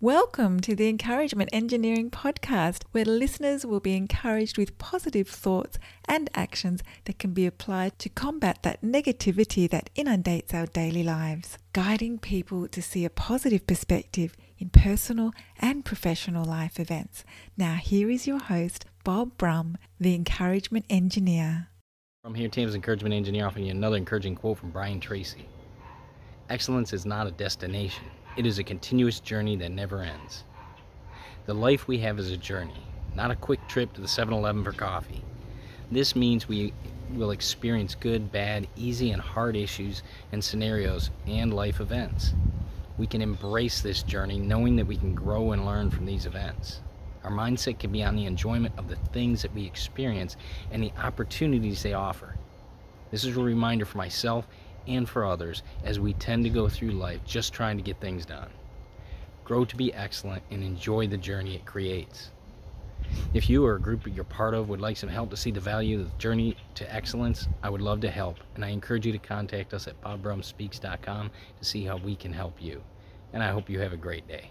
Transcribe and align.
Welcome 0.00 0.58
to 0.60 0.74
the 0.74 0.88
Encouragement 0.88 1.50
Engineering 1.52 2.10
Podcast, 2.10 2.82
where 2.90 3.04
listeners 3.04 3.64
will 3.64 3.78
be 3.78 3.96
encouraged 3.96 4.58
with 4.58 4.76
positive 4.76 5.28
thoughts 5.28 5.78
and 6.06 6.28
actions 6.34 6.82
that 7.04 7.20
can 7.20 7.32
be 7.32 7.46
applied 7.46 7.98
to 8.00 8.08
combat 8.08 8.64
that 8.64 8.82
negativity 8.82 9.70
that 9.70 9.90
inundates 9.94 10.52
our 10.52 10.66
daily 10.66 11.04
lives, 11.04 11.58
guiding 11.72 12.18
people 12.18 12.66
to 12.68 12.82
see 12.82 13.04
a 13.04 13.10
positive 13.10 13.66
perspective 13.68 14.36
in 14.58 14.68
personal 14.68 15.32
and 15.60 15.84
professional 15.84 16.44
life 16.44 16.80
events. 16.80 17.24
Now, 17.56 17.76
here 17.76 18.10
is 18.10 18.26
your 18.26 18.40
host, 18.40 18.86
Bob 19.04 19.38
Brum, 19.38 19.78
the 20.00 20.14
Encouragement 20.14 20.86
Engineer. 20.90 21.68
From 22.24 22.34
here, 22.34 22.48
Teams 22.48 22.74
Encouragement 22.74 23.14
Engineer, 23.14 23.46
offering 23.46 23.66
you 23.66 23.70
another 23.70 23.96
encouraging 23.96 24.34
quote 24.34 24.58
from 24.58 24.70
Brian 24.70 24.98
Tracy 24.98 25.46
Excellence 26.50 26.92
is 26.92 27.06
not 27.06 27.26
a 27.26 27.30
destination 27.30 28.04
it 28.36 28.46
is 28.46 28.58
a 28.58 28.64
continuous 28.64 29.20
journey 29.20 29.56
that 29.56 29.70
never 29.70 30.02
ends. 30.02 30.44
The 31.46 31.54
life 31.54 31.86
we 31.86 31.98
have 31.98 32.18
is 32.18 32.30
a 32.30 32.36
journey, 32.36 32.82
not 33.14 33.30
a 33.30 33.36
quick 33.36 33.60
trip 33.68 33.92
to 33.92 34.00
the 34.00 34.08
7 34.08 34.34
Eleven 34.34 34.64
for 34.64 34.72
coffee. 34.72 35.22
This 35.90 36.16
means 36.16 36.48
we 36.48 36.72
will 37.12 37.30
experience 37.30 37.94
good, 37.94 38.32
bad, 38.32 38.66
easy, 38.76 39.12
and 39.12 39.22
hard 39.22 39.54
issues 39.54 40.02
and 40.32 40.42
scenarios 40.42 41.10
and 41.26 41.54
life 41.54 41.80
events. 41.80 42.34
We 42.98 43.06
can 43.06 43.22
embrace 43.22 43.80
this 43.80 44.02
journey 44.02 44.38
knowing 44.38 44.76
that 44.76 44.86
we 44.86 44.96
can 44.96 45.14
grow 45.14 45.52
and 45.52 45.64
learn 45.64 45.90
from 45.90 46.06
these 46.06 46.26
events. 46.26 46.80
Our 47.22 47.30
mindset 47.30 47.78
can 47.78 47.92
be 47.92 48.02
on 48.02 48.16
the 48.16 48.26
enjoyment 48.26 48.74
of 48.76 48.88
the 48.88 48.96
things 48.96 49.42
that 49.42 49.54
we 49.54 49.64
experience 49.64 50.36
and 50.72 50.82
the 50.82 50.92
opportunities 50.98 51.82
they 51.82 51.92
offer. 51.92 52.34
This 53.10 53.24
is 53.24 53.36
a 53.36 53.40
reminder 53.40 53.84
for 53.84 53.98
myself 53.98 54.46
and 54.86 55.08
for 55.08 55.24
others 55.24 55.62
as 55.84 56.00
we 56.00 56.12
tend 56.14 56.44
to 56.44 56.50
go 56.50 56.68
through 56.68 56.92
life 56.92 57.20
just 57.24 57.52
trying 57.52 57.76
to 57.76 57.82
get 57.82 58.00
things 58.00 58.26
done. 58.26 58.50
Grow 59.44 59.64
to 59.64 59.76
be 59.76 59.92
excellent 59.92 60.42
and 60.50 60.62
enjoy 60.62 61.06
the 61.06 61.16
journey 61.16 61.54
it 61.54 61.66
creates. 61.66 62.30
If 63.34 63.50
you 63.50 63.64
or 63.66 63.74
a 63.76 63.80
group 63.80 64.06
you're 64.06 64.24
part 64.24 64.54
of 64.54 64.68
would 64.68 64.80
like 64.80 64.96
some 64.96 65.08
help 65.08 65.30
to 65.30 65.36
see 65.36 65.50
the 65.50 65.60
value 65.60 66.00
of 66.00 66.10
the 66.10 66.18
journey 66.18 66.56
to 66.76 66.94
excellence, 66.94 67.48
I 67.62 67.68
would 67.68 67.82
love 67.82 68.00
to 68.00 68.10
help, 68.10 68.38
and 68.54 68.64
I 68.64 68.68
encourage 68.68 69.06
you 69.06 69.12
to 69.12 69.18
contact 69.18 69.74
us 69.74 69.86
at 69.86 70.00
bobbrumspeaks.com 70.00 71.30
to 71.58 71.64
see 71.64 71.84
how 71.84 71.98
we 71.98 72.16
can 72.16 72.32
help 72.32 72.62
you. 72.62 72.82
And 73.32 73.42
I 73.42 73.50
hope 73.50 73.68
you 73.68 73.80
have 73.80 73.92
a 73.92 73.98
great 73.98 74.26
day. 74.26 74.50